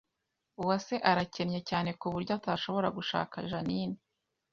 [0.61, 3.99] Uwase arakennye cyane ku buryo atashobora gushaka Jeaninne